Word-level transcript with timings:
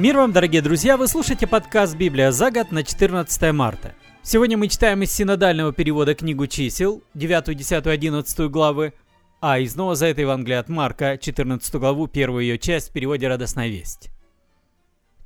Мир 0.00 0.16
вам, 0.16 0.32
дорогие 0.32 0.62
друзья! 0.62 0.96
Вы 0.96 1.08
слушаете 1.08 1.46
подкаст 1.46 1.94
«Библия 1.94 2.32
за 2.32 2.50
год» 2.50 2.72
на 2.72 2.82
14 2.84 3.52
марта. 3.52 3.94
Сегодня 4.22 4.56
мы 4.56 4.68
читаем 4.68 5.02
из 5.02 5.12
синодального 5.12 5.74
перевода 5.74 6.14
книгу 6.14 6.46
чисел, 6.46 7.02
9, 7.12 7.54
10, 7.54 7.86
11 7.86 8.50
главы, 8.50 8.94
а 9.42 9.58
из 9.58 9.76
Нового 9.76 9.96
Завета 9.96 10.22
Евангелия 10.22 10.60
от 10.60 10.70
Марка, 10.70 11.18
14 11.18 11.74
главу, 11.74 12.06
первую 12.06 12.44
ее 12.44 12.58
часть 12.58 12.88
в 12.88 12.92
переводе 12.92 13.28
«Радостная 13.28 13.68
весть». 13.68 14.08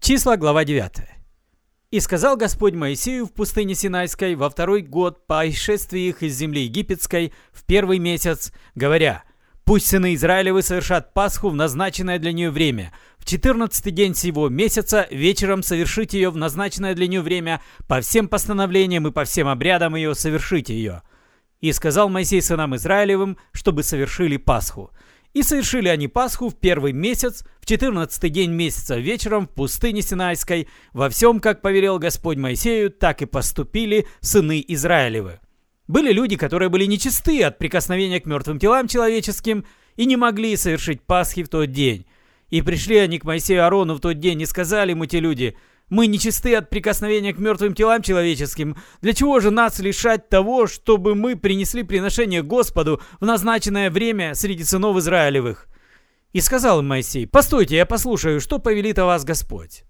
Числа, 0.00 0.36
глава 0.36 0.64
9. 0.64 0.90
«И 1.92 2.00
сказал 2.00 2.36
Господь 2.36 2.74
Моисею 2.74 3.26
в 3.26 3.32
пустыне 3.32 3.76
Синайской 3.76 4.34
во 4.34 4.50
второй 4.50 4.82
год 4.82 5.24
по 5.28 5.48
исшествии 5.48 6.08
их 6.08 6.24
из 6.24 6.34
земли 6.36 6.62
египетской 6.62 7.32
в 7.52 7.64
первый 7.64 8.00
месяц, 8.00 8.52
говоря, 8.74 9.22
«Пусть 9.64 9.86
сыны 9.86 10.14
Израилевы 10.14 10.62
совершат 10.62 11.14
Пасху 11.14 11.48
в 11.48 11.54
назначенное 11.54 12.18
для 12.18 12.32
нее 12.32 12.50
время. 12.50 12.92
В 13.16 13.24
четырнадцатый 13.24 13.92
день 13.92 14.14
сего 14.14 14.50
месяца 14.50 15.06
вечером 15.10 15.62
совершить 15.62 16.12
ее 16.12 16.28
в 16.28 16.36
назначенное 16.36 16.94
для 16.94 17.06
нее 17.06 17.22
время, 17.22 17.62
по 17.88 18.02
всем 18.02 18.28
постановлениям 18.28 19.06
и 19.08 19.10
по 19.10 19.24
всем 19.24 19.48
обрядам 19.48 19.94
ее 19.94 20.14
совершите 20.14 20.74
ее». 20.74 21.02
И 21.62 21.72
сказал 21.72 22.10
Моисей 22.10 22.42
сынам 22.42 22.76
Израилевым, 22.76 23.38
чтобы 23.52 23.82
совершили 23.82 24.36
Пасху. 24.36 24.90
И 25.32 25.42
совершили 25.42 25.88
они 25.88 26.08
Пасху 26.08 26.50
в 26.50 26.54
первый 26.54 26.92
месяц, 26.92 27.42
в 27.60 27.66
четырнадцатый 27.66 28.28
день 28.28 28.50
месяца 28.50 28.98
вечером 28.98 29.48
в 29.48 29.50
пустыне 29.50 30.02
Синайской. 30.02 30.68
Во 30.92 31.08
всем, 31.08 31.40
как 31.40 31.62
повелел 31.62 31.98
Господь 31.98 32.36
Моисею, 32.36 32.90
так 32.90 33.22
и 33.22 33.26
поступили 33.26 34.06
сыны 34.20 34.62
Израилевы. 34.68 35.40
Были 35.86 36.12
люди, 36.12 36.36
которые 36.36 36.68
были 36.68 36.86
нечисты 36.86 37.42
от 37.42 37.58
прикосновения 37.58 38.20
к 38.20 38.26
мертвым 38.26 38.58
телам 38.58 38.88
человеческим 38.88 39.66
и 39.96 40.06
не 40.06 40.16
могли 40.16 40.56
совершить 40.56 41.02
Пасхи 41.02 41.42
в 41.42 41.48
тот 41.48 41.72
день. 41.72 42.06
И 42.50 42.62
пришли 42.62 42.96
они 42.98 43.18
к 43.18 43.24
Моисею 43.24 43.66
Арону 43.66 43.94
в 43.94 44.00
тот 44.00 44.18
день 44.18 44.40
и 44.40 44.46
сказали 44.46 44.90
ему 44.90 45.06
те 45.06 45.20
люди– 45.20 45.56
мы 45.90 46.06
нечисты 46.06 46.54
от 46.56 46.70
прикосновения 46.70 47.34
к 47.34 47.38
мертвым 47.38 47.74
телам 47.74 48.02
человеческим. 48.02 48.76
Для 49.02 49.12
чего 49.12 49.40
же 49.40 49.50
нас 49.50 49.78
лишать 49.78 50.28
того, 50.28 50.66
чтобы 50.66 51.14
мы 51.14 51.36
принесли 51.36 51.82
приношение 51.82 52.42
Господу 52.42 53.02
в 53.20 53.26
назначенное 53.26 53.90
время 53.90 54.34
среди 54.34 54.64
сынов 54.64 54.96
Израилевых? 54.96 55.68
И 56.32 56.40
сказал 56.40 56.80
им 56.80 56.88
Моисей, 56.88 57.26
постойте, 57.26 57.76
я 57.76 57.86
послушаю, 57.86 58.40
что 58.40 58.58
повелит 58.58 58.98
о 58.98 59.04
вас 59.04 59.24
Господь. 59.24 59.84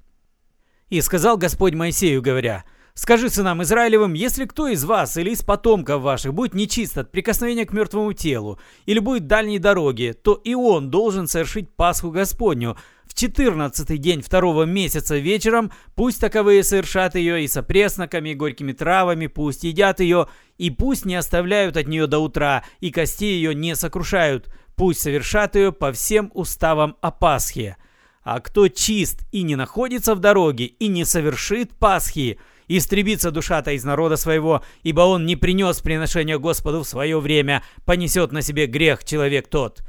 И 0.90 1.00
сказал 1.00 1.38
Господь 1.38 1.74
Моисею, 1.74 2.20
говоря, 2.20 2.64
Скажи 2.96 3.28
сынам 3.28 3.60
Израилевым, 3.60 4.12
если 4.12 4.44
кто 4.44 4.68
из 4.68 4.84
вас 4.84 5.16
или 5.16 5.30
из 5.30 5.42
потомков 5.42 6.00
ваших 6.00 6.32
будет 6.32 6.54
нечист 6.54 6.96
от 6.96 7.10
прикосновения 7.10 7.66
к 7.66 7.72
мертвому 7.72 8.12
телу, 8.12 8.60
или 8.86 9.00
будет 9.00 9.26
дальней 9.26 9.58
дороге, 9.58 10.12
то 10.12 10.34
и 10.34 10.54
он 10.54 10.90
должен 10.90 11.26
совершить 11.26 11.74
Пасху 11.74 12.12
Господню, 12.12 12.76
в 13.04 13.14
четырнадцатый 13.14 13.98
день 13.98 14.22
второго 14.22 14.62
месяца 14.62 15.16
вечером 15.16 15.72
пусть 15.96 16.20
таковые 16.20 16.62
совершат 16.62 17.16
ее 17.16 17.42
и 17.42 17.48
с 17.48 17.56
опресноками, 17.56 18.30
и 18.30 18.34
горькими 18.34 18.72
травами, 18.72 19.26
пусть 19.26 19.64
едят 19.64 19.98
ее, 19.98 20.28
и 20.56 20.70
пусть 20.70 21.04
не 21.04 21.16
оставляют 21.16 21.76
от 21.76 21.88
нее 21.88 22.06
до 22.06 22.20
утра, 22.20 22.62
и 22.78 22.92
кости 22.92 23.24
ее 23.24 23.56
не 23.56 23.74
сокрушают, 23.74 24.54
пусть 24.76 25.00
совершат 25.00 25.56
ее 25.56 25.72
по 25.72 25.90
всем 25.90 26.30
уставам 26.32 26.96
о 27.00 27.10
Пасхе. 27.10 27.76
А 28.22 28.38
кто 28.38 28.68
чист 28.68 29.24
и 29.32 29.42
не 29.42 29.56
находится 29.56 30.14
в 30.14 30.20
дороге, 30.20 30.66
и 30.66 30.86
не 30.86 31.04
совершит 31.04 31.72
Пасхи, 31.72 32.38
истребится 32.68 33.30
душа-то 33.30 33.72
из 33.72 33.84
народа 33.84 34.16
своего, 34.16 34.62
ибо 34.82 35.02
он 35.02 35.26
не 35.26 35.36
принес 35.36 35.80
приношения 35.80 36.38
Господу 36.38 36.82
в 36.82 36.88
свое 36.88 37.20
время, 37.20 37.62
понесет 37.84 38.32
на 38.32 38.42
себе 38.42 38.66
грех 38.66 39.04
человек 39.04 39.48
тот. 39.48 39.82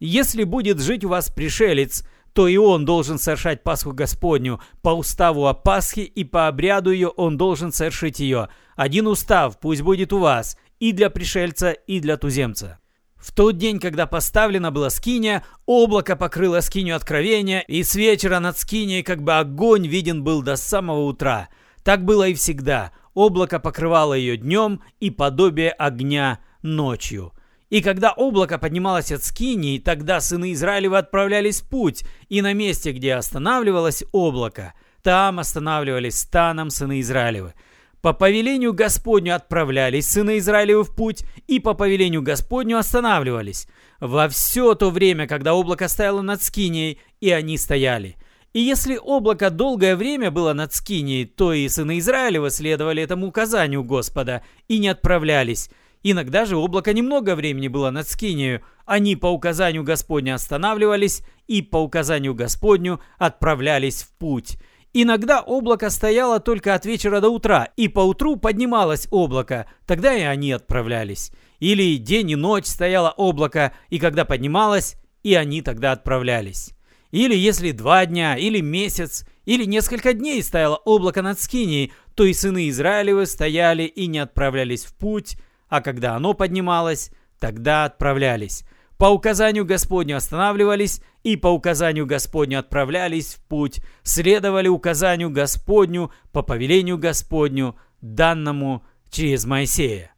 Если 0.00 0.44
будет 0.44 0.80
жить 0.80 1.04
у 1.04 1.08
вас 1.08 1.30
пришелец, 1.30 2.04
то 2.34 2.48
и 2.48 2.56
он 2.56 2.84
должен 2.84 3.18
совершать 3.18 3.62
Пасху 3.62 3.92
Господню. 3.92 4.60
По 4.82 4.90
уставу 4.90 5.46
о 5.46 5.54
Пасхе 5.54 6.02
и 6.02 6.24
по 6.24 6.48
обряду 6.48 6.90
ее 6.90 7.08
он 7.08 7.36
должен 7.36 7.72
совершить 7.72 8.18
ее. 8.18 8.48
Один 8.76 9.06
устав 9.06 9.58
пусть 9.60 9.82
будет 9.82 10.12
у 10.12 10.18
вас 10.18 10.58
и 10.80 10.92
для 10.92 11.10
пришельца, 11.10 11.70
и 11.70 12.00
для 12.00 12.16
туземца. 12.16 12.78
В 13.16 13.32
тот 13.32 13.56
день, 13.56 13.80
когда 13.80 14.06
поставлена 14.06 14.70
была 14.70 14.90
скиния, 14.90 15.44
облако 15.64 16.14
покрыло 16.14 16.60
скинию 16.60 16.94
откровения, 16.94 17.60
и 17.60 17.82
с 17.82 17.94
вечера 17.94 18.38
над 18.38 18.58
скинией 18.58 19.02
как 19.02 19.22
бы 19.22 19.38
огонь 19.38 19.86
виден 19.86 20.22
был 20.22 20.42
до 20.42 20.56
самого 20.56 21.06
утра. 21.06 21.48
Так 21.84 22.04
было 22.04 22.28
и 22.28 22.34
всегда. 22.34 22.92
Облако 23.12 23.60
покрывало 23.60 24.14
ее 24.14 24.36
днем 24.36 24.82
и 24.98 25.10
подобие 25.10 25.70
огня 25.70 26.40
ночью. 26.62 27.32
И 27.70 27.82
когда 27.82 28.12
облако 28.12 28.58
поднималось 28.58 29.12
от 29.12 29.22
Скинии, 29.22 29.78
тогда 29.78 30.20
сыны 30.20 30.52
Израилева 30.52 30.98
отправлялись 30.98 31.60
в 31.60 31.68
путь, 31.68 32.04
и 32.28 32.42
на 32.42 32.52
месте, 32.52 32.92
где 32.92 33.14
останавливалось 33.14 34.04
облако, 34.12 34.74
там 35.02 35.38
останавливались 35.38 36.18
станом 36.18 36.70
сыны 36.70 37.00
Израилевы. 37.00 37.54
По 38.00 38.12
повелению 38.12 38.74
Господню 38.74 39.34
отправлялись 39.34 40.06
сыны 40.06 40.38
Израилевы 40.38 40.84
в 40.84 40.94
путь, 40.94 41.24
и 41.46 41.58
по 41.58 41.74
повелению 41.74 42.22
Господню 42.22 42.78
останавливались. 42.78 43.66
Во 44.00 44.28
все 44.28 44.74
то 44.74 44.90
время, 44.90 45.26
когда 45.26 45.54
облако 45.54 45.88
стояло 45.88 46.22
над 46.22 46.42
Скинией, 46.42 47.00
и 47.20 47.30
они 47.30 47.56
стояли. 47.58 48.16
И 48.54 48.60
если 48.60 48.96
облако 48.96 49.50
долгое 49.50 49.96
время 49.96 50.30
было 50.30 50.52
над 50.52 50.72
Скинией, 50.72 51.26
то 51.26 51.52
и 51.52 51.68
сыны 51.68 51.98
Израилева 51.98 52.50
следовали 52.50 53.02
этому 53.02 53.26
указанию 53.26 53.82
Господа 53.82 54.42
и 54.68 54.78
не 54.78 54.88
отправлялись. 54.88 55.68
Иногда 56.04 56.44
же 56.44 56.56
облако 56.56 56.92
немного 56.92 57.34
времени 57.34 57.66
было 57.66 57.90
над 57.90 58.08
Скинию. 58.08 58.62
Они 58.86 59.16
по 59.16 59.26
указанию 59.26 59.82
Господню 59.82 60.36
останавливались 60.36 61.22
и 61.48 61.62
по 61.62 61.78
указанию 61.78 62.32
Господню 62.34 63.00
отправлялись 63.18 64.04
в 64.04 64.16
путь. 64.18 64.56
Иногда 64.92 65.40
облако 65.40 65.90
стояло 65.90 66.38
только 66.38 66.74
от 66.74 66.86
вечера 66.86 67.20
до 67.20 67.30
утра, 67.30 67.70
и 67.76 67.88
по 67.88 68.00
утру 68.00 68.36
поднималось 68.36 69.08
облако, 69.10 69.66
тогда 69.84 70.14
и 70.14 70.22
они 70.22 70.52
отправлялись. 70.52 71.32
Или 71.58 71.96
день 71.96 72.30
и 72.30 72.36
ночь 72.36 72.66
стояло 72.66 73.10
облако, 73.16 73.72
и 73.88 73.98
когда 73.98 74.24
поднималось, 74.24 74.94
и 75.24 75.34
они 75.34 75.60
тогда 75.62 75.90
отправлялись. 75.90 76.73
Или 77.14 77.36
если 77.36 77.70
два 77.70 78.06
дня, 78.06 78.36
или 78.36 78.60
месяц, 78.60 79.24
или 79.44 79.66
несколько 79.66 80.14
дней 80.14 80.42
стояло 80.42 80.74
облако 80.74 81.22
над 81.22 81.38
Скинией, 81.38 81.92
то 82.16 82.24
и 82.24 82.32
сыны 82.32 82.68
Израилевы 82.68 83.26
стояли 83.26 83.84
и 83.84 84.08
не 84.08 84.18
отправлялись 84.18 84.84
в 84.84 84.96
путь, 84.96 85.36
а 85.68 85.80
когда 85.80 86.16
оно 86.16 86.34
поднималось, 86.34 87.12
тогда 87.38 87.84
отправлялись. 87.84 88.64
По 88.98 89.04
указанию 89.12 89.64
Господню 89.64 90.16
останавливались 90.16 91.02
и 91.22 91.36
по 91.36 91.46
указанию 91.46 92.04
Господню 92.04 92.58
отправлялись 92.58 93.34
в 93.34 93.44
путь, 93.46 93.78
следовали 94.02 94.66
указанию 94.66 95.30
Господню 95.30 96.10
по 96.32 96.42
повелению 96.42 96.98
Господню, 96.98 97.76
данному 98.00 98.84
через 99.08 99.44
Моисея. 99.44 100.12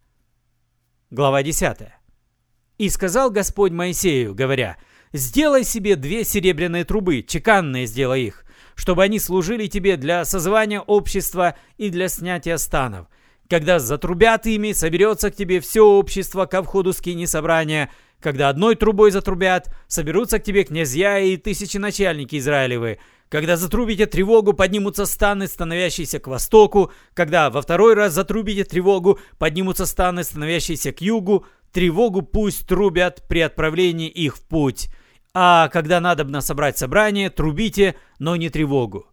Глава 1.10 1.42
10. 1.42 1.76
«И 2.78 2.88
сказал 2.88 3.30
Господь 3.30 3.72
Моисею, 3.72 4.34
говоря, 4.34 4.78
«Сделай 5.12 5.65
себе 5.65 5.97
две 5.97 6.25
серебряные 6.25 6.84
трубы, 6.84 7.22
чеканные 7.22 7.87
сделай 7.87 8.25
их, 8.25 8.44
чтобы 8.75 9.03
они 9.03 9.19
служили 9.19 9.67
тебе 9.67 9.97
для 9.97 10.25
созвания 10.25 10.81
общества 10.81 11.56
и 11.78 11.91
для 11.91 12.09
снятия 12.09 12.56
станов, 12.56 13.06
когда 13.49 13.78
затрубят 13.78 14.47
ими, 14.47 14.72
соберется 14.72 15.31
к 15.31 15.37
тебе 15.37 15.61
все 15.61 15.84
общество 15.84 16.47
ко 16.47 16.62
входу 16.62 16.93
скини 16.93 17.27
собрания. 17.27 17.91
Когда 18.21 18.49
одной 18.49 18.75
трубой 18.75 19.11
затрубят, 19.11 19.72
соберутся 19.87 20.39
к 20.39 20.43
тебе 20.43 20.65
князья 20.65 21.19
и 21.21 21.37
тысячи 21.37 21.77
начальники 21.77 22.37
Израилевы. 22.38 22.99
Когда 23.28 23.56
затрубите 23.56 24.06
тревогу, 24.06 24.53
поднимутся 24.53 25.04
станы, 25.04 25.48
становящиеся 25.48 26.20
к 26.20 26.28
востоку. 26.28 26.92
Когда 27.12 27.50
во 27.50 27.60
второй 27.60 27.94
раз 27.94 28.12
затрубите 28.12 28.64
тревогу, 28.64 29.19
поднимутся 29.38 29.87
станы, 29.87 30.22
становящиеся 30.22 30.92
к 30.92 31.00
югу. 31.00 31.44
Тревогу 31.72 32.22
пусть 32.22 32.66
трубят 32.69 33.25
при 33.28 33.41
отправлении 33.41 34.09
их 34.09 34.37
в 34.37 34.42
путь. 34.42 34.88
А 35.34 35.69
когда 35.69 36.00
надобно 36.00 36.40
собрать 36.40 36.78
собрание, 36.78 37.28
трубите, 37.28 37.96
но 38.19 38.37
не 38.37 38.49
тревогу. 38.49 39.06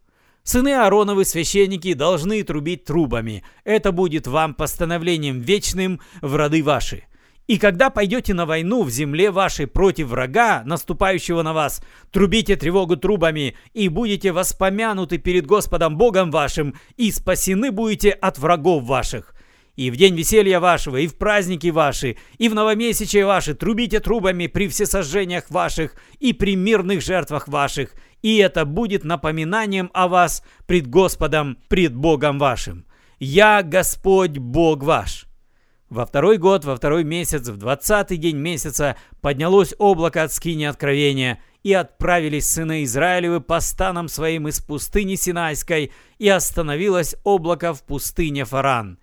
Сыны 0.44 0.74
Аароновы, 0.74 1.24
священники, 1.24 1.94
должны 1.94 2.42
трубить 2.44 2.84
трубами. 2.84 3.42
Это 3.64 3.92
будет 3.92 4.26
вам 4.26 4.54
постановлением 4.54 5.40
вечным 5.40 6.00
в 6.20 6.36
роды 6.36 6.62
ваши. 6.62 7.04
И 7.46 7.58
когда 7.58 7.90
пойдете 7.90 8.32
на 8.32 8.46
войну 8.46 8.82
в 8.82 8.90
земле 8.90 9.30
вашей 9.30 9.66
против 9.66 10.08
врага, 10.08 10.62
наступающего 10.64 11.42
на 11.42 11.52
вас, 11.52 11.82
трубите 12.10 12.56
тревогу 12.56 12.96
трубами, 12.96 13.54
и 13.74 13.88
будете 13.88 14.32
воспомянуты 14.32 15.18
перед 15.18 15.44
Господом 15.44 15.98
Богом 15.98 16.30
вашим, 16.30 16.74
и 16.96 17.10
спасены 17.10 17.70
будете 17.70 18.10
от 18.10 18.38
врагов 18.38 18.84
ваших. 18.84 19.34
И 19.76 19.90
в 19.90 19.96
день 19.96 20.14
веселья 20.14 20.58
вашего, 20.60 20.96
и 20.96 21.06
в 21.06 21.18
праздники 21.18 21.66
ваши, 21.66 22.16
и 22.38 22.48
в 22.48 22.54
новомесячие 22.54 23.26
ваши 23.26 23.54
трубите 23.54 24.00
трубами 24.00 24.46
при 24.46 24.68
всесожжениях 24.68 25.50
ваших 25.50 25.96
и 26.20 26.32
при 26.32 26.56
мирных 26.56 27.02
жертвах 27.02 27.48
ваших, 27.48 27.94
и 28.22 28.38
это 28.38 28.64
будет 28.64 29.04
напоминанием 29.04 29.90
о 29.92 30.08
вас 30.08 30.42
пред 30.66 30.86
Господом, 30.86 31.58
пред 31.68 31.94
Богом 31.94 32.38
вашим. 32.38 32.86
Я 33.18 33.62
Господь 33.62 34.38
Бог 34.38 34.82
ваш». 34.82 35.26
Во 35.94 36.06
второй 36.06 36.38
год, 36.38 36.64
во 36.64 36.74
второй 36.74 37.04
месяц, 37.04 37.46
в 37.46 37.56
двадцатый 37.56 38.16
день 38.16 38.36
месяца 38.36 38.96
поднялось 39.20 39.76
облако 39.78 40.24
от 40.24 40.32
скини 40.32 40.64
откровения, 40.64 41.40
И 41.62 41.72
отправились 41.72 42.50
сыны 42.50 42.82
Израилевы 42.82 43.40
по 43.40 43.60
станам 43.60 44.08
своим 44.08 44.48
из 44.48 44.60
пустыни 44.60 45.14
Синайской, 45.14 45.92
и 46.18 46.28
остановилось 46.28 47.14
облако 47.22 47.72
в 47.72 47.84
пустыне 47.84 48.44
Фаран. 48.44 48.98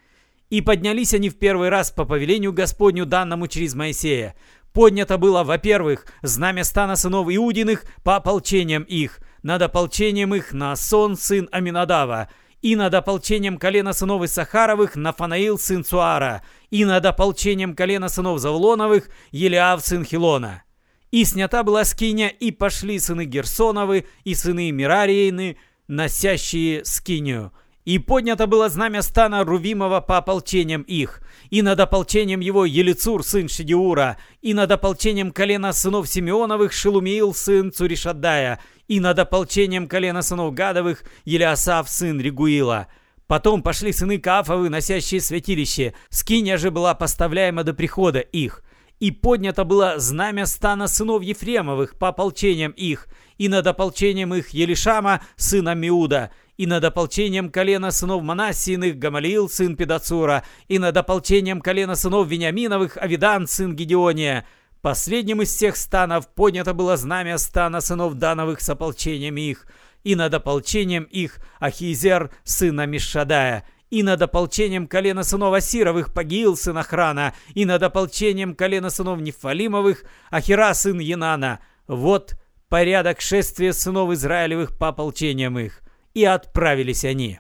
И 0.49 0.59
поднялись 0.59 1.13
они 1.13 1.29
в 1.29 1.39
первый 1.39 1.69
раз 1.69 1.91
по 1.91 2.03
повелению 2.03 2.51
Господню, 2.51 3.05
данному 3.05 3.47
через 3.47 3.73
Моисея. 3.73 4.35
Поднято 4.73 5.17
было, 5.17 5.45
во-первых, 5.45 6.07
знамя 6.23 6.65
стана 6.65 6.97
сынов 6.97 7.29
Иудиных 7.29 7.85
по 8.03 8.17
ополчениям 8.17 8.83
их, 8.83 9.21
над 9.43 9.61
ополчением 9.61 10.35
их 10.35 10.51
на 10.51 10.75
сон 10.75 11.15
сын 11.15 11.47
Аминадава, 11.53 12.27
и 12.61 12.75
над 12.75 12.93
ополчением 12.93 13.57
колена 13.57 13.93
сынов 13.93 14.23
Исахаровых 14.23 14.95
Нафанаил 14.95 15.57
сын 15.57 15.83
Суара, 15.83 16.43
и 16.69 16.85
над 16.85 17.05
ополчением 17.05 17.75
колена 17.75 18.09
сынов 18.09 18.39
Завлоновых 18.39 19.09
Елиав 19.31 19.85
сын 19.85 20.05
Хилона. 20.05 20.63
И 21.09 21.25
снята 21.25 21.63
была 21.63 21.83
скиня, 21.83 22.29
и 22.29 22.51
пошли 22.51 22.99
сыны 22.99 23.25
Герсоновы, 23.25 24.05
и 24.23 24.33
сыны 24.33 24.71
Мирариины, 24.71 25.57
носящие 25.87 26.85
скинию. 26.85 27.51
И 27.83 27.97
поднято 27.97 28.45
было 28.45 28.69
знамя 28.69 29.01
стана 29.01 29.43
Рувимова 29.43 30.01
по 30.01 30.17
ополчениям 30.17 30.83
их, 30.83 31.21
и 31.49 31.63
над 31.63 31.79
ополчением 31.79 32.39
его 32.39 32.65
Елицур, 32.65 33.23
сын 33.23 33.49
Шедиура, 33.49 34.17
и 34.41 34.53
над 34.53 34.71
ополчением 34.71 35.31
колена 35.31 35.73
сынов 35.73 36.07
Симеоновых 36.07 36.73
Шелумиил, 36.73 37.33
сын 37.33 37.71
Цуришаддая, 37.71 38.59
и 38.87 38.99
над 38.99 39.17
ополчением 39.17 39.87
колена 39.87 40.21
сынов 40.21 40.53
Гадовых 40.53 41.03
Елиасав, 41.25 41.89
сын 41.89 42.21
Регуила. 42.21 42.87
Потом 43.25 43.63
пошли 43.63 43.93
сыны 43.93 44.19
Каафовы, 44.19 44.69
носящие 44.69 45.21
святилище. 45.21 45.93
Скиня 46.09 46.57
же 46.57 46.69
была 46.69 46.93
поставляема 46.93 47.63
до 47.63 47.73
прихода 47.73 48.19
их. 48.19 48.61
И 48.99 49.09
поднято 49.09 49.63
было 49.63 49.97
знамя 49.97 50.45
стана 50.45 50.87
сынов 50.87 51.23
Ефремовых 51.23 51.97
по 51.97 52.09
ополчениям 52.09 52.71
их, 52.73 53.07
и 53.37 53.47
над 53.47 53.65
ополчением 53.65 54.35
их 54.35 54.49
Елишама, 54.49 55.21
сына 55.37 55.73
Миуда, 55.73 56.31
и 56.61 56.67
над 56.67 56.85
ополчением 56.85 57.49
колена 57.49 57.89
сынов 57.89 58.21
Манассиных 58.21 58.99
Гамалиил, 58.99 59.49
сын 59.49 59.75
Педацура, 59.75 60.43
и 60.67 60.77
над 60.77 60.95
ополчением 60.95 61.59
колена 61.59 61.95
сынов 61.95 62.27
Вениаминовых 62.27 62.97
Авидан, 62.97 63.47
сын 63.47 63.75
Гедеония, 63.75 64.45
Последним 64.83 65.41
из 65.41 65.55
всех 65.55 65.75
станов 65.75 66.27
поднято 66.27 66.75
было 66.75 66.97
знамя 66.97 67.39
стана 67.39 67.81
сынов 67.81 68.13
Дановых 68.13 68.61
с 68.61 68.69
ополчением 68.69 69.37
их, 69.37 69.65
и 70.03 70.13
над 70.13 70.35
ополчением 70.35 71.05
их 71.05 71.39
Ахизер, 71.59 72.29
сына 72.43 72.85
Мишадая, 72.85 73.65
и 73.89 74.03
над 74.03 74.21
ополчением 74.21 74.85
колена 74.85 75.23
сынов 75.23 75.55
Асировых 75.55 76.13
Пагиил, 76.13 76.55
сын 76.55 76.77
Охрана, 76.77 77.33
и 77.55 77.65
над 77.65 77.81
ополчением 77.81 78.53
колена 78.53 78.91
сынов 78.91 79.19
Нефалимовых 79.19 80.03
Ахира, 80.29 80.75
сын 80.75 80.99
Янана. 80.99 81.59
Вот 81.87 82.35
порядок 82.69 83.19
шествия 83.19 83.73
сынов 83.73 84.11
Израилевых 84.11 84.77
по 84.77 84.89
ополчениям 84.89 85.57
их. 85.57 85.81
И 86.13 86.23
отправились 86.23 87.05
они. 87.05 87.39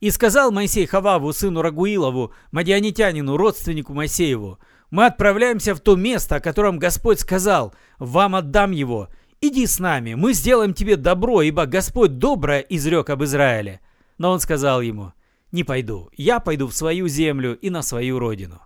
И 0.00 0.10
сказал 0.10 0.52
Моисей 0.52 0.86
Хававу, 0.86 1.32
сыну 1.32 1.62
Рагуилову, 1.62 2.32
мадианитянину, 2.52 3.36
родственнику 3.36 3.94
Моисееву, 3.94 4.58
мы 4.90 5.06
отправляемся 5.06 5.74
в 5.74 5.80
то 5.80 5.96
место, 5.96 6.36
о 6.36 6.40
котором 6.40 6.78
Господь 6.78 7.20
сказал, 7.20 7.74
вам 7.98 8.36
отдам 8.36 8.70
его. 8.70 9.08
Иди 9.40 9.66
с 9.66 9.78
нами, 9.78 10.14
мы 10.14 10.32
сделаем 10.34 10.72
тебе 10.72 10.96
добро, 10.96 11.42
ибо 11.42 11.66
Господь 11.66 12.18
доброе 12.18 12.60
изрек 12.60 13.10
об 13.10 13.24
Израиле. 13.24 13.80
Но 14.18 14.30
он 14.30 14.40
сказал 14.40 14.80
ему, 14.80 15.12
не 15.50 15.64
пойду, 15.64 16.10
я 16.16 16.38
пойду 16.38 16.66
в 16.66 16.74
свою 16.74 17.08
землю 17.08 17.58
и 17.58 17.70
на 17.70 17.82
свою 17.82 18.18
родину. 18.18 18.60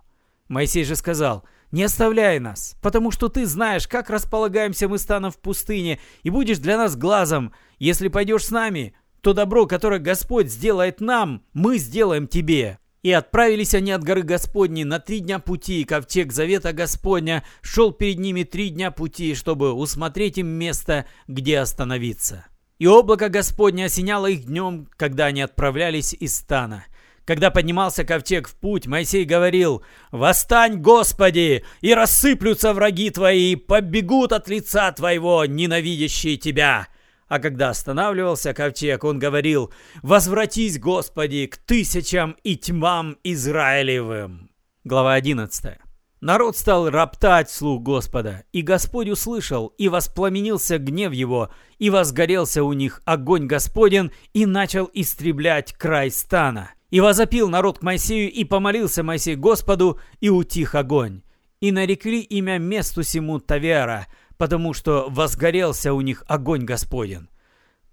Моисей 0.47 0.83
же 0.83 0.95
сказал, 0.95 1.43
не 1.71 1.83
оставляй 1.83 2.39
нас, 2.39 2.75
потому 2.81 3.11
что 3.11 3.29
ты 3.29 3.45
знаешь, 3.45 3.87
как 3.87 4.09
располагаемся 4.09 4.87
мы 4.87 4.97
станом 4.97 5.31
в 5.31 5.37
пустыне, 5.37 5.99
и 6.23 6.29
будешь 6.29 6.59
для 6.59 6.77
нас 6.77 6.95
глазом. 6.95 7.53
Если 7.77 8.07
пойдешь 8.07 8.45
с 8.45 8.51
нами, 8.51 8.93
то 9.21 9.33
добро, 9.33 9.65
которое 9.65 9.99
Господь 9.99 10.51
сделает 10.51 11.01
нам, 11.01 11.43
мы 11.53 11.77
сделаем 11.77 12.27
тебе. 12.27 12.79
И 13.01 13.11
отправились 13.11 13.73
они 13.73 13.91
от 13.91 14.03
горы 14.03 14.23
Господней 14.23 14.83
на 14.83 14.99
три 14.99 15.19
дня 15.19 15.39
пути, 15.39 15.81
и 15.81 15.85
ковчег 15.85 16.33
завета 16.33 16.73
Господня 16.73 17.45
шел 17.61 17.93
перед 17.93 18.19
ними 18.19 18.43
три 18.43 18.69
дня 18.69 18.91
пути, 18.91 19.35
чтобы 19.35 19.71
усмотреть 19.71 20.37
им 20.37 20.47
место, 20.47 21.05
где 21.27 21.59
остановиться. 21.59 22.45
И 22.77 22.87
облако 22.87 23.29
Господне 23.29 23.85
осеняло 23.85 24.27
их 24.27 24.45
днем, 24.45 24.87
когда 24.97 25.25
они 25.27 25.41
отправлялись 25.41 26.13
из 26.13 26.35
стана. 26.35 26.85
Когда 27.25 27.51
поднимался 27.51 28.03
ковчег 28.03 28.49
в 28.49 28.55
путь, 28.55 28.87
Моисей 28.87 29.23
говорил, 29.23 29.83
«Восстань, 30.11 30.77
Господи, 30.81 31.63
и 31.79 31.93
рассыплются 31.93 32.73
враги 32.73 33.11
твои, 33.11 33.55
побегут 33.55 34.33
от 34.33 34.49
лица 34.49 34.91
твоего, 34.91 35.45
ненавидящие 35.45 36.37
тебя». 36.37 36.87
А 37.29 37.37
когда 37.39 37.69
останавливался 37.69 38.53
ковчег, 38.55 39.03
он 39.03 39.19
говорил, 39.19 39.71
«Возвратись, 40.01 40.79
Господи, 40.79 41.45
к 41.45 41.57
тысячам 41.57 42.35
и 42.43 42.57
тьмам 42.57 43.17
Израилевым». 43.23 44.49
Глава 44.83 45.13
11. 45.13 45.77
Народ 46.21 46.57
стал 46.57 46.89
роптать 46.89 47.49
вслух 47.49 47.83
Господа, 47.83 48.43
и 48.51 48.63
Господь 48.63 49.09
услышал, 49.09 49.67
и 49.77 49.87
воспламенился 49.87 50.79
гнев 50.79 51.13
его, 51.13 51.51
и 51.77 51.91
возгорелся 51.91 52.63
у 52.63 52.73
них 52.73 53.01
огонь 53.05 53.45
Господен, 53.45 54.11
и 54.33 54.47
начал 54.47 54.89
истреблять 54.91 55.73
край 55.73 56.09
стана. 56.09 56.71
И 56.89 56.99
возопил 56.99 57.47
народ 57.47 57.79
к 57.79 57.83
Моисею, 57.83 58.31
и 58.31 58.43
помолился 58.43 59.03
Моисей 59.03 59.35
Господу, 59.35 59.99
и 60.19 60.29
утих 60.29 60.73
огонь. 60.73 61.21
И 61.61 61.71
нарекли 61.71 62.21
имя 62.21 62.57
месту 62.57 63.03
сему 63.03 63.39
Тавера, 63.39 64.07
потому 64.39 64.73
что 64.73 65.07
возгорелся 65.09 65.93
у 65.93 66.01
них 66.01 66.23
огонь 66.27 66.63
Господен. 66.63 67.29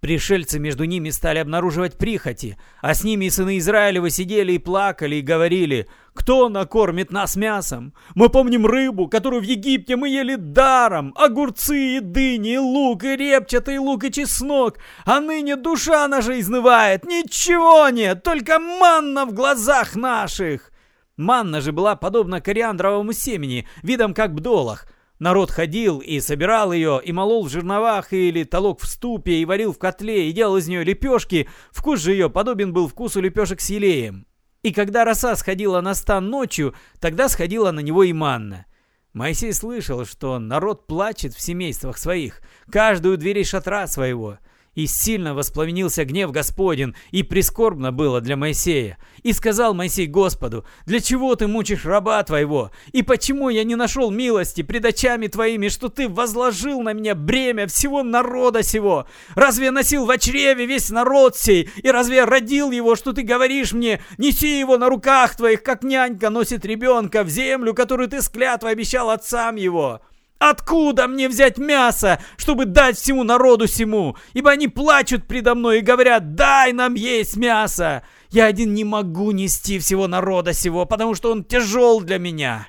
Пришельцы 0.00 0.60
между 0.60 0.84
ними 0.84 1.10
стали 1.10 1.38
обнаруживать 1.38 1.98
прихоти, 1.98 2.56
а 2.80 2.94
с 2.94 3.02
ними 3.02 3.24
и 3.24 3.30
сыны 3.30 3.58
Израилева 3.58 4.10
сидели 4.10 4.52
и 4.52 4.58
плакали 4.58 5.16
и 5.16 5.22
говорили, 5.22 5.88
«Кто 6.14 6.48
накормит 6.48 7.10
нас 7.10 7.34
мясом? 7.34 7.94
Мы 8.14 8.28
помним 8.28 8.64
рыбу, 8.64 9.08
которую 9.08 9.42
в 9.42 9.44
Египте 9.44 9.96
мы 9.96 10.08
ели 10.08 10.36
даром, 10.36 11.12
огурцы 11.16 11.96
и 11.96 12.00
дыни, 12.00 12.54
и 12.54 12.58
лук, 12.58 13.02
и 13.02 13.16
репчатый 13.16 13.78
лук, 13.78 14.04
и 14.04 14.12
чеснок, 14.12 14.78
а 15.04 15.18
ныне 15.18 15.56
душа 15.56 16.06
наша 16.06 16.38
изнывает, 16.38 17.04
ничего 17.04 17.88
нет, 17.88 18.22
только 18.22 18.60
манна 18.60 19.26
в 19.26 19.34
глазах 19.34 19.96
наших!» 19.96 20.70
Манна 21.16 21.60
же 21.60 21.72
была 21.72 21.96
подобна 21.96 22.40
кориандровому 22.40 23.12
семени, 23.12 23.66
видом 23.82 24.14
как 24.14 24.34
бдолах, 24.34 24.86
Народ 25.18 25.50
ходил 25.50 26.00
и 26.00 26.20
собирал 26.20 26.72
ее, 26.72 27.00
и 27.02 27.10
молол 27.12 27.46
в 27.46 27.50
жерновах 27.50 28.12
или 28.12 28.44
толок 28.44 28.80
в 28.80 28.86
ступе, 28.86 29.36
и 29.36 29.44
варил 29.46 29.72
в 29.72 29.78
котле, 29.78 30.28
и 30.28 30.32
делал 30.32 30.58
из 30.58 30.68
нее 30.68 30.84
лепешки. 30.84 31.48
Вкус 31.70 32.00
же 32.00 32.12
ее 32.12 32.28
подобен 32.28 32.72
был 32.72 32.86
вкусу 32.86 33.20
лепешек 33.20 33.60
с 33.60 33.70
елеем. 33.70 34.26
И 34.62 34.72
когда 34.72 35.04
роса 35.04 35.34
сходила 35.36 35.80
на 35.80 35.94
стан 35.94 36.28
ночью, 36.28 36.74
тогда 37.00 37.28
сходила 37.28 37.70
на 37.70 37.80
него 37.80 38.02
и 38.02 38.12
манна. 38.12 38.66
Моисей 39.14 39.54
слышал, 39.54 40.04
что 40.04 40.38
народ 40.38 40.86
плачет 40.86 41.32
в 41.32 41.40
семействах 41.40 41.96
своих, 41.96 42.42
каждую 42.70 43.16
дверь 43.16 43.44
шатра 43.44 43.86
своего. 43.86 44.38
И 44.76 44.86
сильно 44.86 45.34
воспламенился 45.34 46.04
гнев 46.04 46.30
Господен, 46.30 46.94
и 47.10 47.22
прискорбно 47.22 47.92
было 47.92 48.20
для 48.20 48.36
Моисея. 48.36 48.98
И 49.22 49.32
сказал 49.32 49.72
Моисей 49.72 50.06
Господу, 50.06 50.66
«Для 50.84 51.00
чего 51.00 51.34
ты 51.34 51.46
мучишь 51.46 51.86
раба 51.86 52.22
твоего? 52.22 52.70
И 52.92 53.02
почему 53.02 53.48
я 53.48 53.64
не 53.64 53.74
нашел 53.74 54.10
милости 54.10 54.60
пред 54.60 54.84
очами 54.84 55.28
твоими, 55.28 55.68
что 55.68 55.88
ты 55.88 56.10
возложил 56.10 56.82
на 56.82 56.92
меня 56.92 57.14
бремя 57.14 57.66
всего 57.66 58.02
народа 58.02 58.62
сего? 58.62 59.06
Разве 59.34 59.66
я 59.66 59.72
носил 59.72 60.04
в 60.04 60.18
чреве 60.18 60.66
весь 60.66 60.90
народ 60.90 61.38
сей? 61.38 61.70
И 61.82 61.90
разве 61.90 62.16
я 62.16 62.26
родил 62.26 62.70
его, 62.70 62.96
что 62.96 63.14
ты 63.14 63.22
говоришь 63.22 63.72
мне, 63.72 64.02
неси 64.18 64.58
его 64.58 64.76
на 64.76 64.90
руках 64.90 65.36
твоих, 65.36 65.62
как 65.62 65.84
нянька 65.84 66.28
носит 66.28 66.66
ребенка 66.66 67.24
в 67.24 67.30
землю, 67.30 67.72
которую 67.72 68.10
ты 68.10 68.20
с 68.20 68.28
клятвой 68.28 68.72
обещал 68.72 69.08
отцам 69.08 69.56
его?» 69.56 70.02
Откуда 70.38 71.08
мне 71.08 71.28
взять 71.28 71.56
мясо, 71.56 72.20
чтобы 72.36 72.66
дать 72.66 72.98
всему 72.98 73.24
народу 73.24 73.66
всему? 73.66 74.16
Ибо 74.34 74.50
они 74.50 74.68
плачут 74.68 75.26
предо 75.26 75.54
мной 75.54 75.78
и 75.78 75.82
говорят, 75.82 76.34
дай 76.34 76.72
нам 76.72 76.94
есть 76.94 77.36
мясо. 77.36 78.02
Я 78.30 78.46
один 78.46 78.74
не 78.74 78.84
могу 78.84 79.30
нести 79.30 79.78
всего 79.78 80.06
народа 80.06 80.52
сего, 80.52 80.84
потому 80.84 81.14
что 81.14 81.32
он 81.32 81.42
тяжел 81.42 82.00
для 82.00 82.18
меня. 82.18 82.66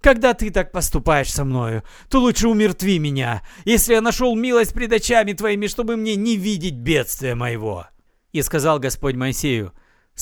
Когда 0.00 0.34
ты 0.34 0.50
так 0.50 0.72
поступаешь 0.72 1.32
со 1.32 1.44
мною, 1.44 1.82
то 2.08 2.20
лучше 2.20 2.48
умертви 2.48 2.98
меня, 2.98 3.42
если 3.64 3.94
я 3.94 4.00
нашел 4.00 4.34
милость 4.34 4.74
пред 4.74 4.92
очами 4.92 5.32
твоими, 5.32 5.68
чтобы 5.68 5.96
мне 5.96 6.16
не 6.16 6.36
видеть 6.36 6.74
бедствия 6.74 7.34
моего. 7.34 7.86
И 8.32 8.42
сказал 8.42 8.80
Господь 8.80 9.14
Моисею, 9.14 9.72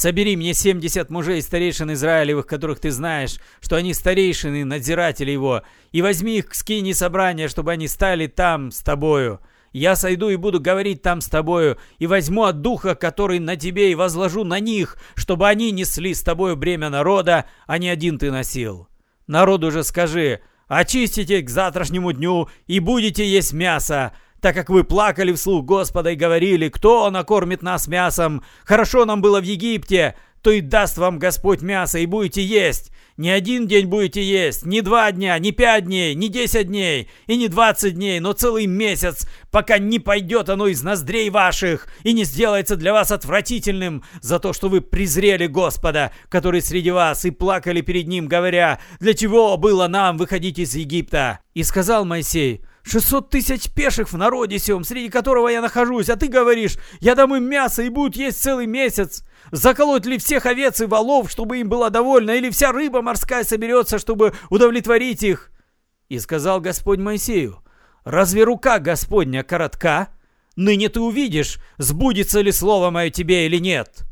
Собери 0.01 0.35
мне 0.35 0.55
семьдесят 0.55 1.11
мужей 1.11 1.43
старейшин 1.43 1.93
Израилевых, 1.93 2.47
которых 2.47 2.81
ты 2.81 2.91
знаешь, 2.91 3.39
что 3.61 3.77
они 3.77 3.93
старейшины, 3.93 4.65
надзиратели 4.65 5.31
его, 5.31 5.61
и 5.93 6.01
возьми 6.01 6.39
их 6.39 6.47
к 6.47 6.55
скине 6.55 6.95
собрания, 6.95 7.49
чтобы 7.49 7.73
они 7.73 7.87
стали 7.87 8.27
там 8.27 8.71
с 8.71 8.79
тобою. 8.79 9.41
Я 9.75 9.97
сойду 9.97 10.31
и 10.31 10.37
буду 10.37 10.59
говорить 10.59 11.03
там 11.03 11.21
с 11.21 11.27
тобою, 11.27 11.77
и 11.99 12.07
возьму 12.07 12.45
от 12.45 12.63
духа, 12.63 12.95
который 12.95 13.41
на 13.41 13.57
тебе, 13.57 13.93
и 13.93 13.95
возложу 13.95 14.43
на 14.43 14.59
них, 14.59 14.97
чтобы 15.17 15.47
они 15.47 15.71
несли 15.71 16.15
с 16.15 16.23
тобою 16.23 16.57
бремя 16.57 16.89
народа, 16.89 17.45
а 17.67 17.77
не 17.77 17.91
один 17.91 18.17
ты 18.17 18.31
носил. 18.31 18.89
Народу 19.27 19.71
же 19.71 19.85
скажи, 19.85 20.41
очистите 20.67 21.43
к 21.43 21.51
завтрашнему 21.51 22.13
дню, 22.13 22.49
и 22.67 22.81
будете 22.81 23.29
есть 23.29 23.53
мясо, 23.53 24.15
так 24.41 24.55
как 24.55 24.71
вы 24.71 24.85
плакали 24.85 25.33
вслух 25.33 25.65
Господа 25.65 26.11
и 26.11 26.17
говорили, 26.17 26.69
кто 26.69 27.11
накормит 27.11 27.63
нас 27.63 27.87
мясом, 27.89 28.43
хорошо 28.65 29.05
нам 29.05 29.21
было 29.21 29.41
в 29.41 29.45
Египте, 29.45 30.17
то 30.43 30.51
и 30.51 30.61
даст 30.61 30.97
вам 30.97 31.19
Господь 31.19 31.61
мясо, 31.61 31.99
и 31.99 32.07
будете 32.07 32.43
есть. 32.43 32.91
Не 33.17 33.29
один 33.29 33.67
день 33.67 33.87
будете 33.87 34.23
есть, 34.23 34.65
не 34.65 34.81
два 34.81 35.13
дня, 35.13 35.39
не 35.39 35.53
пять 35.53 35.85
дней, 35.85 36.15
не 36.15 36.31
десять 36.31 36.69
дней 36.69 37.11
и 37.27 37.37
не 37.37 37.49
двадцать 37.49 37.97
дней, 37.97 38.19
но 38.19 38.33
целый 38.33 38.65
месяц, 38.65 39.29
пока 39.51 39.77
не 39.77 39.99
пойдет 39.99 40.49
оно 40.49 40.69
из 40.69 40.83
ноздрей 40.83 41.29
ваших 41.29 41.89
и 42.03 42.15
не 42.15 42.25
сделается 42.25 42.77
для 42.77 42.95
вас 42.95 43.11
отвратительным 43.11 44.03
за 44.23 44.39
то, 44.39 44.55
что 44.55 44.71
вы 44.71 44.81
презрели 44.81 45.49
Господа, 45.49 46.13
который 46.31 46.63
среди 46.63 46.91
вас, 46.91 47.27
и 47.27 47.31
плакали 47.31 47.83
перед 47.83 48.07
Ним, 48.07 48.27
говоря, 48.27 48.81
«Для 49.01 49.13
чего 49.13 49.59
было 49.59 49.87
нам 49.87 50.17
выходить 50.17 50.59
из 50.59 50.75
Египта?» 50.75 51.41
И 51.53 51.63
сказал 51.63 52.07
Моисей, 52.07 52.63
«Шестьсот 52.83 53.31
тысяч 53.31 53.71
пеших 53.73 54.13
в 54.13 54.17
народе 54.17 54.59
сем, 54.59 54.85
среди 54.85 55.09
которого 55.09 55.49
я 55.49 55.61
нахожусь, 55.61 56.09
а 56.09 56.17
ты 56.17 56.29
говоришь, 56.29 56.77
я 57.01 57.15
дам 57.15 57.37
им 57.37 57.45
мясо 57.45 57.83
и 57.83 57.89
будут 57.89 58.17
есть 58.17 58.43
целый 58.43 58.67
месяц». 58.67 59.23
Заколоть 59.53 60.07
ли 60.07 60.19
всех 60.19 60.47
овец 60.47 60.81
и 60.81 60.87
волов, 60.87 61.31
чтобы 61.31 61.59
им 61.59 61.69
было 61.69 61.91
довольно, 61.91 62.33
или 62.33 62.51
вся 62.51 62.73
рыба 62.73 63.03
морская 63.03 63.43
соберется, 63.43 63.99
чтобы 63.99 64.35
удовлетворить 64.49 65.23
их? 65.23 65.51
И 66.09 66.19
сказал 66.19 66.61
Господь 66.61 66.99
Моисею, 66.99 67.63
разве 68.05 68.45
рука 68.45 68.79
Господня 68.79 69.43
коротка? 69.43 70.09
Ныне 70.57 70.89
ты 70.89 71.01
увидишь, 71.01 71.59
сбудется 71.79 72.41
ли 72.41 72.53
слово 72.53 72.91
мое 72.91 73.11
тебе 73.11 73.47
или 73.47 73.59
нет. 73.59 74.03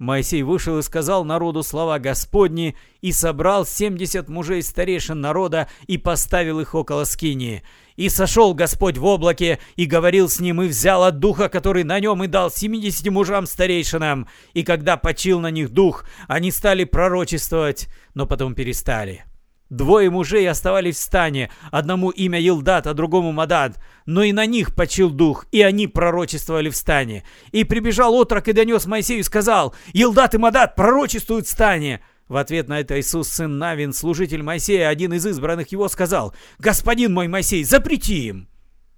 Моисей 0.00 0.42
вышел 0.42 0.78
и 0.78 0.82
сказал 0.82 1.26
народу 1.26 1.62
слова 1.62 1.98
Господни, 1.98 2.74
и 3.02 3.12
собрал 3.12 3.66
семьдесят 3.66 4.30
мужей 4.30 4.62
старейшин 4.62 5.20
народа, 5.20 5.68
и 5.86 5.98
поставил 5.98 6.58
их 6.58 6.74
около 6.74 7.04
скинии. 7.04 7.62
И 7.96 8.08
сошел 8.08 8.54
Господь 8.54 8.96
в 8.96 9.04
облаке, 9.04 9.58
и 9.76 9.84
говорил 9.84 10.30
с 10.30 10.40
ним, 10.40 10.62
и 10.62 10.68
взял 10.68 11.04
от 11.04 11.18
духа, 11.18 11.50
который 11.50 11.84
на 11.84 12.00
нем, 12.00 12.24
и 12.24 12.28
дал 12.28 12.50
семидесяти 12.50 13.10
мужам 13.10 13.44
старейшинам. 13.44 14.26
И 14.54 14.62
когда 14.62 14.96
почил 14.96 15.38
на 15.38 15.50
них 15.50 15.68
дух, 15.68 16.06
они 16.28 16.50
стали 16.50 16.84
пророчествовать, 16.84 17.88
но 18.14 18.24
потом 18.24 18.54
перестали. 18.54 19.26
Двое 19.70 20.10
мужей 20.10 20.50
оставались 20.50 20.96
в 20.96 21.00
стане, 21.00 21.48
одному 21.70 22.10
имя 22.10 22.40
Елдат, 22.40 22.88
а 22.88 22.92
другому 22.92 23.30
Мадад, 23.30 23.80
но 24.04 24.24
и 24.24 24.32
на 24.32 24.44
них 24.44 24.74
почил 24.74 25.10
дух, 25.10 25.46
и 25.52 25.62
они 25.62 25.86
пророчествовали 25.86 26.70
в 26.70 26.76
стане. 26.76 27.22
И 27.52 27.62
прибежал 27.62 28.14
отрок 28.14 28.48
и 28.48 28.52
донес 28.52 28.86
Моисею 28.86 29.20
и 29.20 29.22
сказал, 29.22 29.72
«Елдат 29.92 30.34
и 30.34 30.38
Мадад 30.38 30.74
пророчествуют 30.74 31.46
в 31.46 31.50
стане!» 31.50 32.00
В 32.26 32.36
ответ 32.36 32.68
на 32.68 32.80
это 32.80 32.98
Иисус, 32.98 33.28
сын 33.28 33.58
Навин, 33.58 33.92
служитель 33.92 34.42
Моисея, 34.42 34.88
один 34.88 35.12
из 35.12 35.24
избранных 35.24 35.68
его, 35.68 35.88
сказал, 35.88 36.34
«Господин 36.58 37.14
мой 37.14 37.28
Моисей, 37.28 37.62
запрети 37.62 38.26
им!» 38.26 38.48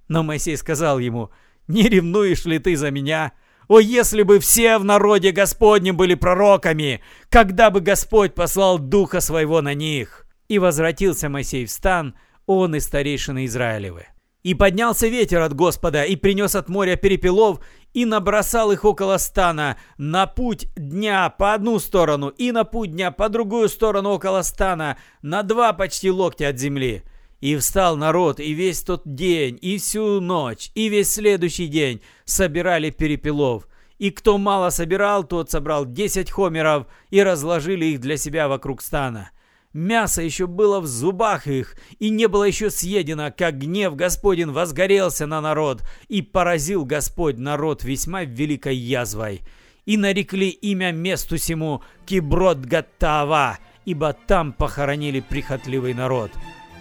Но 0.08 0.22
Моисей 0.22 0.56
сказал 0.56 0.98
ему, 0.98 1.30
«Не 1.68 1.82
ревнуешь 1.82 2.46
ли 2.46 2.58
ты 2.58 2.76
за 2.76 2.90
меня?» 2.90 3.32
О, 3.68 3.78
если 3.78 4.22
бы 4.22 4.38
все 4.38 4.76
в 4.78 4.84
народе 4.84 5.30
Господнем 5.30 5.96
были 5.96 6.14
пророками, 6.14 7.00
когда 7.30 7.70
бы 7.70 7.80
Господь 7.80 8.34
послал 8.34 8.78
Духа 8.78 9.20
Своего 9.20 9.60
на 9.60 9.74
них!» 9.74 10.26
И 10.48 10.58
возвратился 10.58 11.28
Моисей 11.28 11.64
в 11.66 11.70
стан, 11.70 12.14
он 12.46 12.74
и 12.74 12.80
старейшины 12.80 13.46
Израилевы. 13.46 14.06
И 14.42 14.54
поднялся 14.54 15.06
ветер 15.06 15.40
от 15.40 15.54
Господа, 15.54 16.04
и 16.04 16.16
принес 16.16 16.56
от 16.56 16.68
моря 16.68 16.96
перепелов, 16.96 17.60
и 17.94 18.04
набросал 18.04 18.72
их 18.72 18.84
около 18.84 19.18
стана 19.18 19.76
на 19.98 20.26
путь 20.26 20.66
дня 20.74 21.30
по 21.30 21.54
одну 21.54 21.78
сторону, 21.78 22.28
и 22.28 22.50
на 22.50 22.64
путь 22.64 22.90
дня 22.90 23.12
по 23.12 23.28
другую 23.28 23.68
сторону 23.68 24.10
около 24.10 24.42
стана, 24.42 24.96
на 25.22 25.42
два 25.44 25.72
почти 25.72 26.10
локтя 26.10 26.48
от 26.48 26.58
земли. 26.58 27.04
И 27.40 27.56
встал 27.56 27.96
народ, 27.96 28.40
и 28.40 28.52
весь 28.52 28.82
тот 28.82 29.02
день, 29.04 29.58
и 29.60 29.78
всю 29.78 30.20
ночь, 30.20 30.70
и 30.74 30.88
весь 30.88 31.12
следующий 31.12 31.68
день 31.68 32.00
собирали 32.24 32.90
перепелов. 32.90 33.68
И 33.98 34.10
кто 34.10 34.38
мало 34.38 34.70
собирал, 34.70 35.22
тот 35.22 35.50
собрал 35.50 35.84
десять 35.84 36.30
хомеров, 36.30 36.86
и 37.10 37.22
разложили 37.22 37.84
их 37.86 38.00
для 38.00 38.16
себя 38.16 38.48
вокруг 38.48 38.82
стана. 38.82 39.30
Мясо 39.72 40.20
еще 40.20 40.46
было 40.46 40.80
в 40.80 40.86
зубах 40.86 41.46
их, 41.46 41.76
и 41.98 42.10
не 42.10 42.28
было 42.28 42.44
еще 42.44 42.70
съедено, 42.70 43.32
как 43.34 43.58
гнев 43.58 43.96
Господень 43.96 44.50
возгорелся 44.50 45.26
на 45.26 45.40
народ, 45.40 45.82
и 46.08 46.20
поразил 46.20 46.84
Господь 46.84 47.38
народ 47.38 47.82
весьма 47.82 48.24
великой 48.24 48.76
язвой. 48.76 49.40
И 49.86 49.96
нарекли 49.96 50.48
имя 50.50 50.92
месту 50.92 51.38
сему 51.38 51.82
Киброд-Гаттава, 52.06 53.58
ибо 53.86 54.12
там 54.12 54.52
похоронили 54.52 55.20
прихотливый 55.20 55.94
народ. 55.94 56.30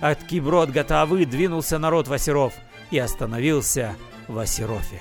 От 0.01 0.24
Киброд-Гаттавы 0.24 1.25
двинулся 1.25 1.79
народ 1.79 2.07
Васиров 2.07 2.53
и 2.91 3.00
остановился 3.00 3.95
в 4.27 4.38
Асерофе. 4.38 5.00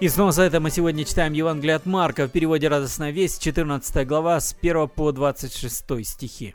И 0.00 0.08
снова 0.08 0.32
за 0.32 0.44
это 0.44 0.60
мы 0.60 0.70
сегодня 0.70 1.04
читаем 1.04 1.34
Евангелие 1.34 1.76
от 1.76 1.84
Марка 1.84 2.26
в 2.26 2.30
переводе 2.30 2.68
«Радостная 2.68 3.10
весть», 3.10 3.42
14 3.42 4.06
глава, 4.06 4.40
с 4.40 4.56
1 4.58 4.88
по 4.88 5.12
26 5.12 6.06
стихи. 6.06 6.54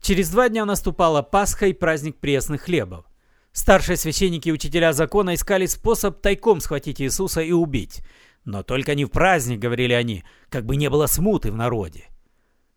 Через 0.00 0.30
два 0.30 0.48
дня 0.48 0.64
наступала 0.64 1.20
Пасха 1.22 1.66
и 1.66 1.72
праздник 1.72 2.14
пресных 2.14 2.62
хлебов. 2.62 3.04
Старшие 3.50 3.96
священники 3.96 4.48
и 4.48 4.52
учителя 4.52 4.92
закона 4.92 5.34
искали 5.34 5.66
способ 5.66 6.20
тайком 6.20 6.60
схватить 6.60 7.00
Иисуса 7.00 7.40
и 7.40 7.50
убить. 7.50 8.00
Но 8.44 8.62
только 8.62 8.94
не 8.94 9.06
в 9.06 9.10
праздник, 9.10 9.58
говорили 9.58 9.92
они, 9.92 10.22
как 10.48 10.64
бы 10.64 10.76
не 10.76 10.88
было 10.88 11.06
смуты 11.06 11.50
в 11.50 11.56
народе. 11.56 12.04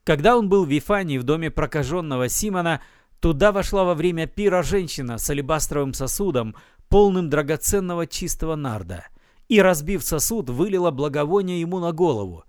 Когда 0.04 0.36
он 0.36 0.50
был 0.50 0.66
в 0.66 0.70
Вифании 0.70 1.20
в 1.20 1.24
доме 1.24 1.52
прокаженного 1.52 2.28
Симона, 2.28 2.82
туда 3.20 3.52
вошла 3.52 3.84
во 3.84 3.94
время 3.94 4.26
пира 4.26 4.64
женщина 4.64 5.20
с 5.20 5.30
алебастровым 5.30 5.94
сосудом, 5.94 6.56
полным 6.90 7.30
драгоценного 7.30 8.08
чистого 8.08 8.56
нарда– 8.56 9.06
и, 9.50 9.62
разбив 9.62 10.04
сосуд, 10.04 10.50
вылила 10.50 10.92
благовоние 10.92 11.62
ему 11.62 11.80
на 11.80 11.92
голову. 11.92 12.44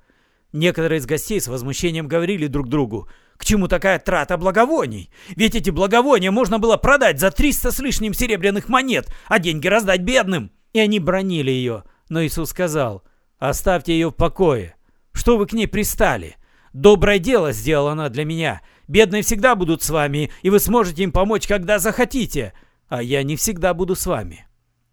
Некоторые 0.53 0.99
из 0.99 1.07
гостей 1.07 1.41
с 1.41 1.49
возмущением 1.49 2.09
говорили 2.09 2.47
друг 2.47 2.69
другу, 2.69 3.09
«К 3.37 3.45
чему 3.45 3.69
такая 3.69 3.99
трата 3.99 4.37
благовоний? 4.37 5.11
Ведь 5.37 5.55
эти 5.55 5.71
благовония 5.71 6.31
можно 6.31 6.59
было 6.59 6.77
продать 6.77 7.21
за 7.21 7.31
триста 7.31 7.71
с 7.71 7.79
лишним 7.79 8.15
серебряных 8.15 8.69
монет, 8.69 9.15
а 9.27 9.39
деньги 9.39 9.69
раздать 9.69 10.01
бедным!» 10.01 10.51
И 10.73 10.81
они 10.81 10.99
бронили 10.99 11.51
ее. 11.51 11.85
Но 12.09 12.25
Иисус 12.25 12.51
сказал, 12.51 13.05
«Оставьте 13.39 13.93
ее 13.93 14.09
в 14.09 14.15
покое. 14.15 14.75
Что 15.13 15.37
вы 15.37 15.47
к 15.47 15.53
ней 15.53 15.69
пристали? 15.69 16.37
Доброе 16.73 17.19
дело 17.19 17.53
сделала 17.53 17.93
она 17.93 18.09
для 18.09 18.25
меня. 18.25 18.61
Бедные 18.89 19.23
всегда 19.23 19.55
будут 19.55 19.83
с 19.83 19.91
вами, 19.91 20.33
и 20.43 20.51
вы 20.51 20.59
сможете 20.59 21.05
им 21.05 21.13
помочь, 21.13 21.47
когда 21.47 21.79
захотите. 21.79 22.55
А 22.89 23.03
я 23.03 23.23
не 23.23 23.37
всегда 23.37 23.73
буду 23.75 23.95
с 23.95 24.07
вами». 24.07 24.48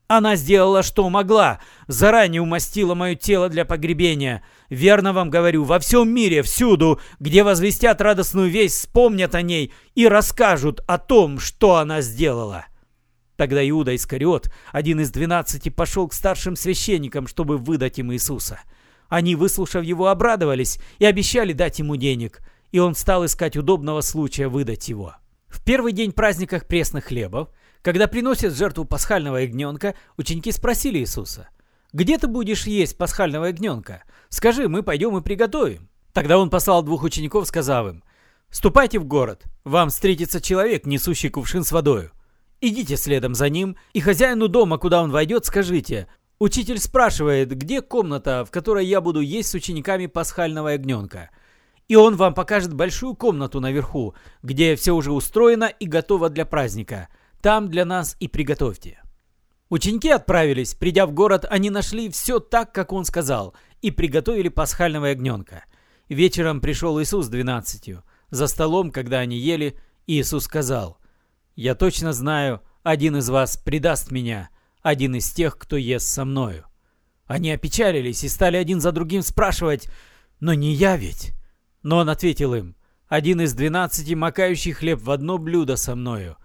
Она 0.08 0.36
сделала, 0.36 0.84
что 0.84 1.10
могла, 1.10 1.60
заранее 1.88 2.42
умастила 2.42 2.94
мое 2.94 3.16
тело 3.16 3.50
для 3.50 3.66
погребения. 3.66 4.44
Верно 4.70 5.14
вам 5.14 5.32
говорю, 5.32 5.64
во 5.64 5.80
всем 5.80 6.10
мире, 6.10 6.44
всюду, 6.44 7.00
где 7.20 7.44
возвестят 7.44 8.02
радостную 8.02 8.50
весть, 8.50 8.78
вспомнят 8.78 9.34
о 9.34 9.42
ней 9.42 9.74
и 9.96 10.08
расскажут 10.08 10.82
о 10.88 10.98
том, 10.98 11.40
что 11.40 11.78
она 11.78 12.02
сделала». 12.02 12.66
Тогда 13.36 13.68
Иуда 13.68 13.94
Искариот, 13.96 14.50
один 14.72 15.02
из 15.02 15.12
двенадцати, 15.12 15.68
пошел 15.70 16.08
к 16.08 16.14
старшим 16.14 16.56
священникам, 16.56 17.28
чтобы 17.28 17.58
выдать 17.58 18.00
им 18.00 18.14
Иисуса. 18.14 18.62
Они, 19.10 19.36
выслушав 19.36 19.84
его, 19.84 20.08
обрадовались 20.08 20.80
и 21.00 21.06
обещали 21.06 21.52
дать 21.52 21.80
ему 21.80 21.98
денег, 21.98 22.40
и 22.72 22.80
он 22.80 22.96
стал 22.96 23.26
искать 23.26 23.58
удобного 23.58 24.02
случая 24.02 24.48
выдать 24.48 24.88
его. 24.88 25.16
В 25.56 25.64
первый 25.64 25.94
день 25.94 26.12
праздниках 26.12 26.68
пресных 26.68 27.06
хлебов– 27.06 27.48
когда 27.86 28.08
приносят 28.08 28.56
жертву 28.56 28.84
пасхального 28.84 29.38
ягненка, 29.38 29.94
ученики 30.18 30.52
спросили 30.52 30.98
Иисуса, 30.98 31.50
«Где 31.94 32.18
ты 32.18 32.26
будешь 32.26 32.66
есть 32.66 32.98
пасхального 32.98 33.46
ягненка? 33.46 34.06
Скажи, 34.30 34.68
мы 34.68 34.82
пойдем 34.82 35.16
и 35.16 35.22
приготовим». 35.22 35.88
Тогда 36.12 36.40
он 36.40 36.50
послал 36.50 36.82
двух 36.82 37.04
учеников, 37.04 37.48
сказав 37.48 37.88
им, 37.88 38.04
«Ступайте 38.50 38.98
в 38.98 39.06
город, 39.06 39.44
вам 39.64 39.90
встретится 39.90 40.42
человек, 40.42 40.88
несущий 40.88 41.30
кувшин 41.30 41.64
с 41.64 41.72
водою. 41.72 42.12
Идите 42.60 42.98
следом 42.98 43.36
за 43.36 43.50
ним, 43.50 43.78
и 43.94 44.00
хозяину 44.00 44.48
дома, 44.48 44.80
куда 44.80 45.04
он 45.04 45.12
войдет, 45.12 45.46
скажите, 45.46 46.08
Учитель 46.40 46.80
спрашивает, 46.80 47.56
где 47.56 47.82
комната, 47.82 48.44
в 48.44 48.52
которой 48.52 48.88
я 48.88 49.00
буду 49.00 49.22
есть 49.22 49.50
с 49.50 49.54
учениками 49.54 50.08
пасхального 50.08 50.70
ягненка. 50.70 51.30
И 51.88 51.96
он 51.96 52.16
вам 52.16 52.34
покажет 52.34 52.74
большую 52.74 53.16
комнату 53.16 53.60
наверху, 53.60 54.16
где 54.42 54.76
все 54.76 54.94
уже 54.94 55.12
устроено 55.12 55.66
и 55.66 55.86
готово 55.86 56.30
для 56.30 56.46
праздника. 56.46 57.10
Там 57.42 57.70
для 57.70 57.86
нас 57.86 58.16
и 58.20 58.28
приготовьте». 58.28 59.02
Ученики 59.70 60.10
отправились. 60.10 60.76
Придя 60.76 61.06
в 61.06 61.12
город, 61.12 61.46
они 61.50 61.70
нашли 61.70 62.10
все 62.10 62.40
так, 62.40 62.72
как 62.72 62.94
он 62.94 63.04
сказал, 63.04 63.56
и 63.82 63.92
приготовили 63.92 64.50
пасхального 64.50 65.08
ягненка. 65.08 65.66
Вечером 66.08 66.62
пришел 66.62 67.02
Иисус 67.02 67.26
с 67.26 67.30
двенадцатью. 67.30 68.04
За 68.30 68.48
столом, 68.48 68.92
когда 68.92 69.20
они 69.20 69.38
ели, 69.38 69.80
Иисус 70.08 70.44
сказал, 70.44 71.00
«Я 71.56 71.74
точно 71.74 72.14
знаю, 72.14 72.62
один 72.84 73.18
из 73.18 73.30
вас 73.30 73.58
предаст 73.58 74.12
меня, 74.12 74.50
один 74.82 75.16
из 75.16 75.32
тех, 75.32 75.58
кто 75.58 75.78
ест 75.78 76.08
со 76.08 76.26
мною». 76.26 76.66
Они 77.26 77.52
опечалились 77.52 78.24
и 78.24 78.30
стали 78.30 78.58
один 78.58 78.82
за 78.82 78.92
другим 78.92 79.24
спрашивать, 79.24 79.90
«Но 80.40 80.54
не 80.54 80.74
я 80.74 80.96
ведь?» 80.96 81.34
Но 81.86 81.98
он 81.98 82.10
ответил 82.10 82.56
им, 82.56 82.76
один 83.08 83.42
из 83.42 83.54
двенадцати, 83.54 84.16
макающий 84.16 84.72
хлеб 84.72 85.00
в 85.04 85.12
одно 85.12 85.38
блюдо 85.38 85.76
со 85.76 85.96
мною. 85.96 86.36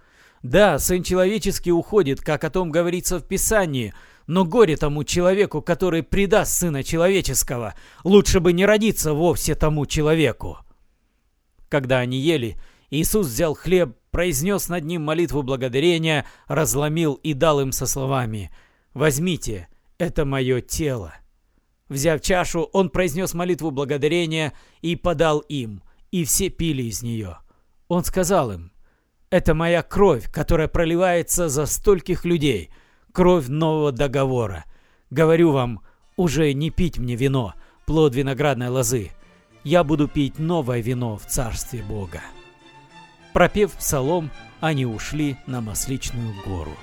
Да, 0.42 0.78
Сын 0.78 1.02
Человеческий 1.02 1.73
уходит, 1.73 2.20
как 2.20 2.44
о 2.44 2.50
том 2.50 2.70
говорится 2.70 3.18
в 3.18 3.25
Писании, 3.26 3.94
но 4.26 4.44
горе 4.44 4.76
тому 4.76 5.02
человеку, 5.02 5.62
который 5.62 6.02
предаст 6.02 6.52
Сына 6.52 6.85
Человеческого. 6.85 7.75
Лучше 8.04 8.40
бы 8.40 8.52
не 8.52 8.66
родиться 8.66 9.14
вовсе 9.14 9.54
тому 9.54 9.87
человеку. 9.87 10.59
Когда 11.70 12.00
они 12.00 12.18
ели, 12.18 12.59
Иисус 12.90 13.26
взял 13.26 13.54
хлеб, 13.54 13.97
произнес 14.11 14.68
над 14.68 14.85
ним 14.85 15.04
молитву 15.04 15.42
благодарения, 15.42 16.26
разломил 16.49 17.14
и 17.14 17.32
дал 17.32 17.62
им 17.62 17.73
со 17.73 17.87
словами 17.87 18.50
«Возьмите, 18.92 19.68
это 19.97 20.26
мое 20.26 20.61
тело». 20.61 21.14
Взяв 21.90 22.20
чашу, 22.20 22.70
он 22.73 22.88
произнес 22.88 23.35
молитву 23.35 23.73
благодарения 23.73 24.52
и 24.80 24.94
подал 24.94 25.40
им, 25.40 25.82
и 26.12 26.25
все 26.25 26.49
пили 26.49 26.85
из 26.85 27.02
нее. 27.02 27.38
Он 27.88 28.04
сказал 28.04 28.52
им 28.52 28.70
«Это 29.28 29.54
моя 29.54 29.82
кровь, 29.82 30.30
которая 30.30 30.68
проливается 30.68 31.49
за 31.49 31.66
стольких 31.66 32.25
людей, 32.25 32.70
кровь 33.12 33.49
нового 33.49 33.90
договора. 33.90 34.64
Говорю 35.11 35.50
вам, 35.50 35.80
уже 36.16 36.52
не 36.52 36.70
пить 36.70 36.99
мне 36.99 37.16
вино, 37.16 37.54
плод 37.87 38.14
виноградной 38.14 38.68
лозы. 38.68 39.11
Я 39.64 39.82
буду 39.82 40.06
пить 40.06 40.38
новое 40.38 40.80
вино 40.80 41.16
в 41.16 41.26
Царстве 41.26 41.82
Бога». 41.82 42.20
Пропев 43.32 43.73
псалом, 43.73 44.30
они 44.61 44.87
ушли 44.87 45.37
на 45.49 45.61
Масличную 45.61 46.35
гору. 46.47 46.76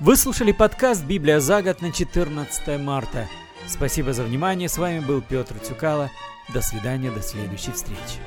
Вы 0.00 0.16
слушали 0.16 0.52
подкаст 0.52 1.04
«Библия 1.04 1.40
за 1.40 1.62
год» 1.62 1.82
на 1.82 1.92
14 1.92 2.80
марта. 2.80 3.28
Спасибо 3.66 4.12
за 4.12 4.22
внимание. 4.24 4.68
С 4.68 4.78
вами 4.78 5.00
был 5.00 5.22
Петр 5.22 5.58
Цюкало. 5.58 6.10
До 6.52 6.60
свидания, 6.60 7.10
до 7.10 7.22
следующей 7.22 7.72
встречи. 7.72 8.20